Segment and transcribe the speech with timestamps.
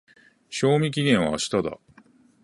[0.49, 1.77] 賞味期限は明日だ。